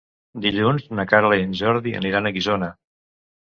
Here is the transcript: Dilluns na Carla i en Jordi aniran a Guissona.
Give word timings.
Dilluns 0.45 0.87
na 1.01 1.05
Carla 1.11 1.39
i 1.41 1.47
en 1.49 1.55
Jordi 1.61 1.95
aniran 2.03 2.25
a 2.25 2.35
Guissona. 2.41 2.75